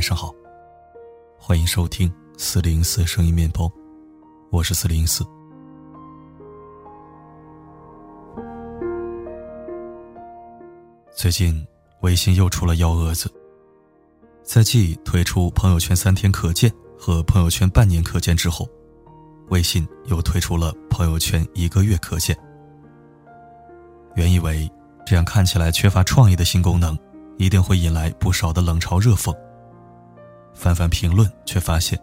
[0.00, 0.34] 晚上好，
[1.38, 3.70] 欢迎收听四零四声音面包，
[4.50, 5.22] 我是四零四。
[11.14, 11.62] 最近
[12.00, 13.30] 微信又出了幺蛾子，
[14.42, 18.66] 在继推出朋友圈三天可见和朋友圈半年可见之后，
[19.50, 22.34] 微信又推出了朋友圈一个月可见。
[24.14, 24.66] 原以为
[25.04, 26.98] 这样看起来缺乏创意的新功能。
[27.36, 29.34] 一定会引来不少的冷嘲热讽。
[30.60, 31.98] 翻翻评论，却发现，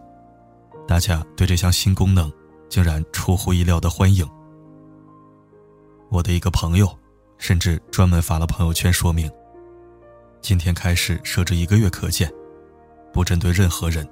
[0.84, 2.30] 大家对这项新功能
[2.68, 4.28] 竟然出乎意料的欢迎。
[6.10, 6.90] 我的一个朋友，
[7.38, 9.30] 甚至专门发了朋友圈说明：
[10.40, 12.28] 今天开始设置一个月可见，
[13.12, 14.04] 不针对任何人，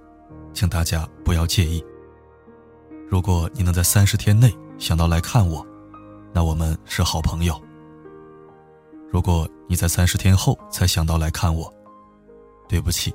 [0.54, 1.84] 请大家不要介意。
[3.10, 5.66] 如果你能在三十天内想到来看我，
[6.32, 7.60] 那我们是好朋友。
[9.10, 11.68] 如果你在三十天后才想到来看我，
[12.68, 13.12] 对不起，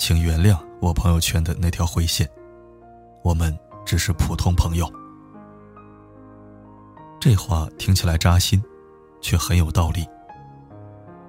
[0.00, 2.26] 请原谅我朋友圈的那条灰线，
[3.22, 4.90] 我们只是普通朋友。
[7.20, 8.64] 这话听起来扎心，
[9.20, 10.08] 却很有道理。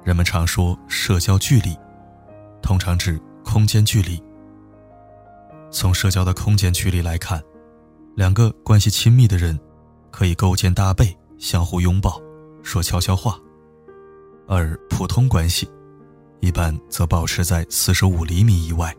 [0.06, 1.78] 人们常说社交距离，
[2.62, 4.24] 通常指空间距离。
[5.70, 7.44] 从社交的空间距离来看，
[8.16, 9.60] 两个关系亲密的人，
[10.12, 12.22] 可以勾肩搭背，相互拥抱，
[12.64, 13.38] 说悄悄话。
[14.48, 15.70] 而普通关系，
[16.42, 18.94] 一般则保持在四十五厘米以外。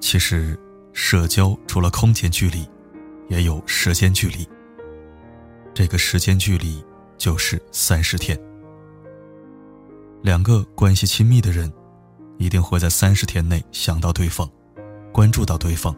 [0.00, 0.58] 其实，
[0.92, 2.68] 社交除了空间距离，
[3.28, 4.46] 也有时间距离。
[5.72, 6.84] 这个时间距离
[7.16, 8.38] 就是三十天。
[10.22, 11.72] 两个关系亲密的人，
[12.38, 14.48] 一定会在三十天内想到对方，
[15.10, 15.96] 关注到对方，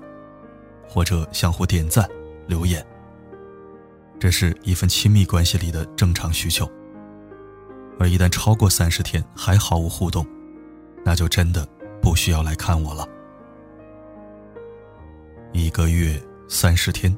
[0.89, 2.09] 或者相互点赞、
[2.47, 2.84] 留言。
[4.19, 6.71] 这是一份亲密关系里的正常需求。
[7.99, 10.27] 而一旦超过三十天还毫无互动，
[11.05, 11.67] 那就真的
[12.03, 13.09] 不需要来看我了。
[15.53, 17.17] 一个月三十天，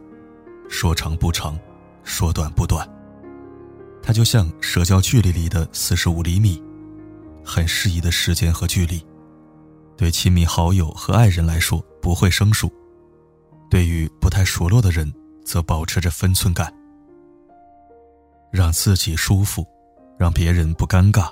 [0.69, 1.59] 说长不长，
[2.05, 2.88] 说短不短，
[4.03, 6.62] 它就像社交距离里的四十五厘米，
[7.44, 9.05] 很适宜的时间和距离。
[9.97, 12.72] 对亲密好友和爱人来说不会生疏，
[13.69, 15.12] 对于不太熟络的人
[15.44, 16.72] 则保持着分寸感，
[18.53, 19.67] 让自己舒服。
[20.19, 21.31] 让别人不尴尬，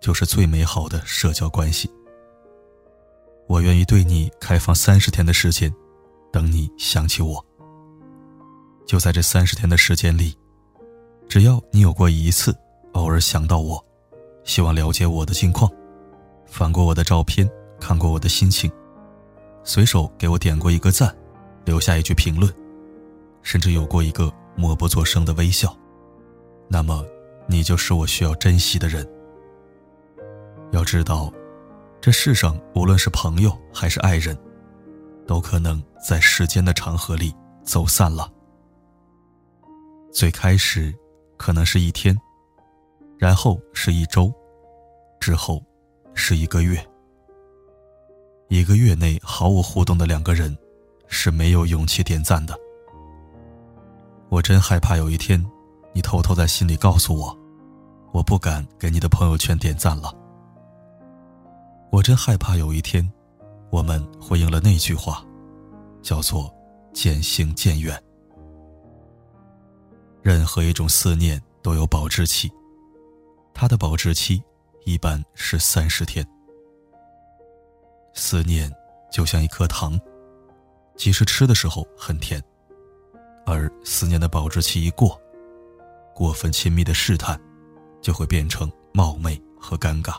[0.00, 1.88] 就是最美好的社交关系。
[3.46, 5.72] 我愿意对你开放三十天的时间，
[6.32, 7.44] 等你想起我。
[8.84, 10.36] 就在这三十天的时间里，
[11.28, 12.52] 只要你有过一次
[12.94, 13.82] 偶尔想到我，
[14.42, 15.70] 希望了解我的近况，
[16.46, 17.48] 翻过我的照片，
[17.80, 18.68] 看过我的心情，
[19.62, 21.16] 随手给我点过一个赞，
[21.64, 22.52] 留下一句评论，
[23.42, 25.72] 甚至有过一个默不作声的微笑，
[26.68, 27.06] 那么。
[27.48, 29.06] 你就是我需要珍惜的人。
[30.72, 31.32] 要知道，
[32.00, 34.36] 这世上无论是朋友还是爱人，
[35.26, 38.30] 都可能在时间的长河里走散了。
[40.12, 40.94] 最开始
[41.36, 42.16] 可能是一天，
[43.18, 44.32] 然后是一周，
[45.20, 45.62] 之后
[46.14, 46.84] 是一个月。
[48.48, 50.56] 一个月内毫无互动的两个人，
[51.08, 52.56] 是没有勇气点赞的。
[54.28, 55.44] 我真害怕有一天。
[55.96, 57.34] 你偷偷在心里告诉我，
[58.12, 60.12] 我不敢给你的朋友圈点赞了。
[61.90, 63.10] 我真害怕有一天，
[63.70, 65.24] 我们回应了那句话，
[66.02, 66.54] 叫做
[66.92, 67.98] “渐行渐远”。
[70.20, 72.52] 任何一种思念都有保质期，
[73.54, 74.42] 它的保质期
[74.84, 76.22] 一般是三十天。
[78.12, 78.70] 思念
[79.10, 79.98] 就像一颗糖，
[80.94, 82.38] 即使吃的时候很甜，
[83.46, 85.18] 而思念的保质期一过。
[86.16, 87.38] 过分亲密的试探，
[88.00, 90.16] 就会变成冒昧和尴尬，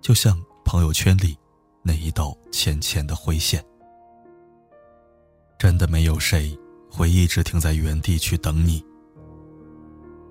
[0.00, 1.36] 就像朋友圈里
[1.82, 3.60] 那一道浅浅的灰线。
[5.58, 6.56] 真的没有谁
[6.88, 8.80] 会一直停在原地去等你。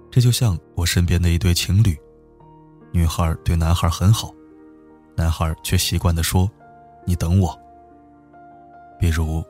[0.10, 2.00] 这就像我身边的一对情侣，
[2.94, 4.32] 女孩对男孩很好，
[5.14, 6.50] 男孩却习惯的说
[7.06, 7.54] ：“你等我。”
[8.98, 9.44] 比如，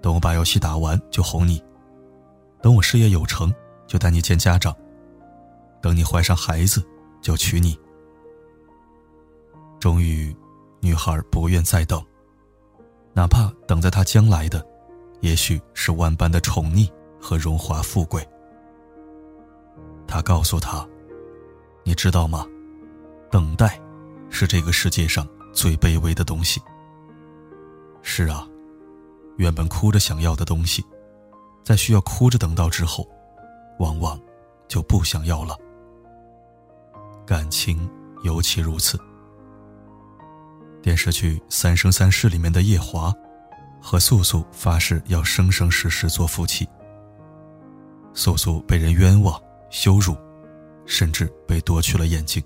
[0.00, 1.60] 等我把游戏打完就哄你，
[2.62, 3.52] 等我事业有成。
[3.86, 4.74] 就带你见家长，
[5.80, 6.84] 等你怀上孩子，
[7.20, 7.78] 就娶你。
[9.78, 10.34] 终于，
[10.80, 12.02] 女孩不愿再等，
[13.12, 14.66] 哪怕等在她将来的，
[15.20, 16.90] 也许是万般的宠溺
[17.20, 18.26] 和荣华富贵。
[20.06, 20.86] 他告诉她
[21.84, 22.46] ：“你知道吗？
[23.30, 23.80] 等待，
[24.30, 26.62] 是这个世界上最卑微的东西。”
[28.00, 28.46] 是啊，
[29.36, 30.84] 原本哭着想要的东西，
[31.62, 33.06] 在需要哭着等到之后。
[33.78, 34.20] 往往
[34.68, 35.56] 就不想要了。
[37.26, 37.88] 感情
[38.22, 38.98] 尤其如此，
[40.82, 43.12] 电视剧《三生三世》里面的夜华，
[43.80, 46.68] 和素素发誓要生生世世做夫妻。
[48.12, 49.40] 素素被人冤枉、
[49.70, 50.16] 羞辱，
[50.86, 52.42] 甚至被夺去了眼睛。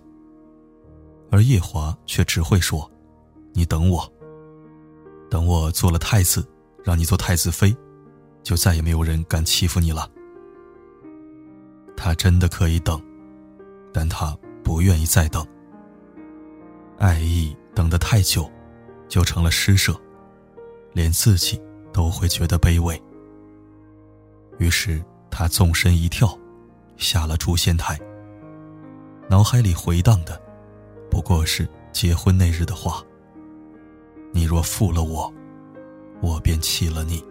[1.31, 2.91] 而夜华却只会说
[3.53, 4.11] ：“你等我，
[5.29, 6.49] 等我做了太子，
[6.83, 7.77] 让你做太子妃，
[8.43, 10.09] 就再也没有人敢欺负你了。”
[12.01, 13.03] 他真的可以等，
[13.93, 15.45] 但他不愿意再等。
[16.97, 18.49] 爱意等得太久，
[19.09, 20.01] 就成了施舍，
[20.93, 21.61] 连自己
[21.93, 23.03] 都会觉得卑微。
[24.59, 25.03] 于是。
[25.31, 26.37] 他纵身一跳，
[26.97, 27.97] 下了诛仙台。
[29.29, 30.41] 脑海里回荡的，
[31.09, 33.05] 不过是结婚那日的话
[34.33, 35.33] ：“你若负了我，
[36.21, 37.23] 我便弃了你；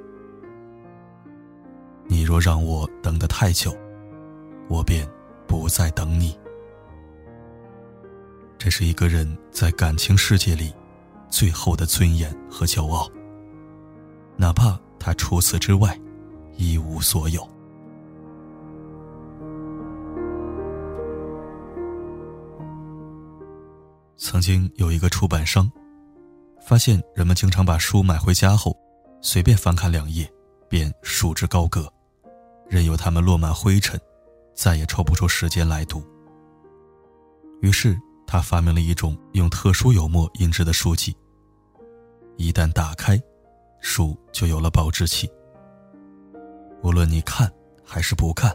[2.06, 3.76] 你若让我等得太久，
[4.68, 5.08] 我便
[5.48, 6.38] 不再等你。”
[8.58, 10.74] 这是一个人在感情世界里
[11.30, 13.10] 最后的尊严和骄傲，
[14.36, 15.98] 哪怕他除此之外
[16.56, 17.48] 一无所有。
[24.18, 25.72] 曾经有一个出版商，
[26.66, 28.76] 发现人们经常把书买回家后，
[29.22, 30.30] 随便翻看两页，
[30.68, 31.88] 便束之高阁，
[32.68, 33.98] 任由它们落满灰尘，
[34.58, 36.04] 再也抽不出时间来读。
[37.62, 37.96] 于是
[38.26, 41.16] 他发明了一种用特殊油墨印制的书籍。
[42.38, 43.22] 一旦打开，
[43.80, 45.30] 书就有了保质期。
[46.82, 47.52] 无论你看
[47.86, 48.52] 还是不看，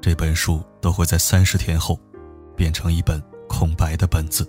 [0.00, 1.98] 这本书都会在三十天后，
[2.56, 4.48] 变成一本空白的本子。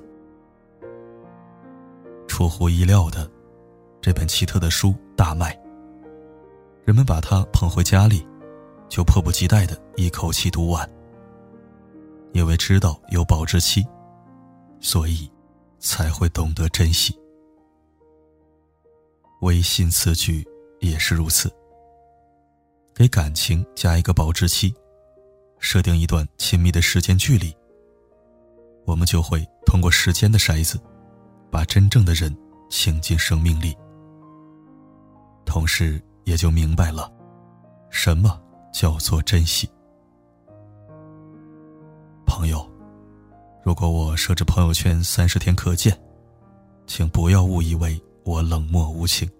[2.27, 3.29] 出乎意料的，
[4.01, 5.55] 这本奇特的书大卖。
[6.83, 8.27] 人们把它捧回家里，
[8.89, 10.89] 就迫不及待的一口气读完。
[12.33, 13.85] 因为知道有保质期，
[14.79, 15.31] 所以
[15.79, 17.17] 才会懂得珍惜。
[19.41, 20.45] 微信此举
[20.79, 21.51] 也是如此。
[22.93, 24.73] 给感情加一个保质期，
[25.59, 27.55] 设定一段亲密的时间距离，
[28.85, 30.79] 我们就会通过时间的筛子。
[31.51, 32.35] 把真正的人
[32.69, 33.73] 请进生命里，
[35.45, 37.09] 同时也就明白了，
[37.89, 38.41] 什么
[38.75, 39.69] 叫做珍惜。
[42.25, 42.69] 朋友，
[43.63, 45.97] 如果我设置朋友圈三十天可见，
[46.85, 49.31] 请不要误以为我冷漠无情。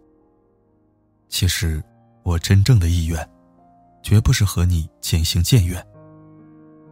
[1.28, 1.84] 其实，
[2.24, 3.30] 我真正的意愿，
[4.02, 5.86] 绝不是和你渐行渐远，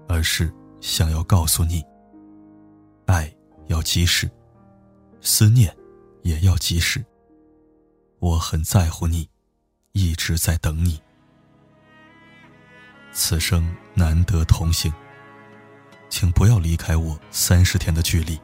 [0.09, 1.81] 而是想要告诉你，
[3.05, 3.33] 爱
[3.67, 4.29] 要及时。
[5.21, 5.73] 思念，
[6.23, 7.01] 也要及时。
[8.19, 9.29] 我很在乎你，
[9.93, 11.01] 一直在等你。
[13.13, 14.91] 此生难得同行，
[16.09, 18.39] 请不要离开我三十天的距离。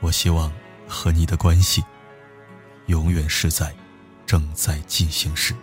[0.00, 0.52] 我希望
[0.86, 1.82] 和你的关系，
[2.86, 3.74] 永远是在
[4.24, 5.54] 正在进行时。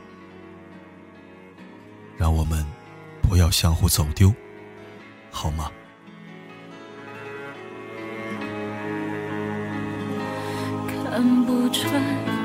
[2.17, 2.65] 让我们
[3.21, 4.33] 不要相互走丢，
[5.31, 5.71] 好吗？
[10.85, 12.01] 看不穿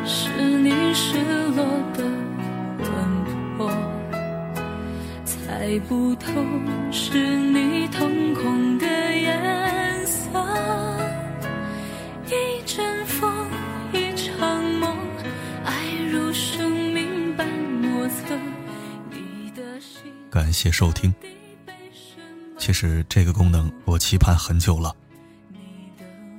[0.07, 1.19] 是你失
[1.51, 1.65] 落
[1.95, 2.05] 的
[2.79, 3.71] 魂魄，
[5.59, 6.31] 猜不透
[6.93, 10.29] 是你瞳孔的颜色。
[12.27, 13.51] 一阵风，
[13.93, 14.97] 一场梦，
[15.65, 18.39] 爱如生命般莫测。
[19.11, 20.01] 你的心。
[20.31, 21.13] 感谢收听。
[22.57, 24.95] 其实这个功能我期盼很久了。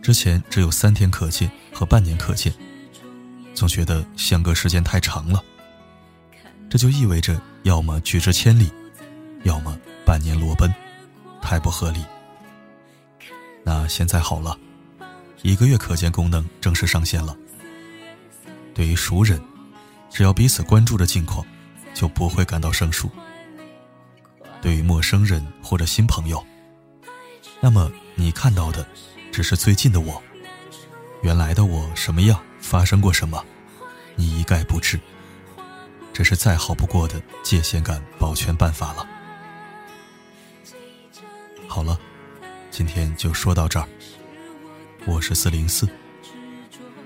[0.01, 2.53] 之前只有三天可见和半年可见，
[3.53, 5.43] 总觉得相隔时间太长了。
[6.69, 8.71] 这就意味着要么拒之千里，
[9.43, 10.73] 要么半年裸奔，
[11.41, 12.03] 太不合理。
[13.63, 14.57] 那现在好了，
[15.41, 17.35] 一个月可见功能正式上线了。
[18.73, 19.41] 对于熟人，
[20.09, 21.45] 只要彼此关注着近况，
[21.93, 23.09] 就不会感到生疏。
[24.61, 26.45] 对于陌生人或者新朋友，
[27.61, 28.85] 那么你看到的。
[29.31, 30.21] 只是最近的我，
[31.21, 33.41] 原来的我什么样，发生过什么，
[34.15, 34.99] 你一概不知。
[36.11, 39.07] 这是再好不过的界限感保全办法了。
[41.69, 41.97] 好了，
[42.71, 43.87] 今天就说到这儿。
[45.05, 45.87] 我是四零四，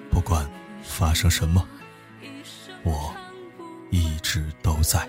[0.10, 0.50] 不管
[0.82, 1.67] 发生什么，
[2.82, 3.13] 我
[3.91, 5.05] 一直都在。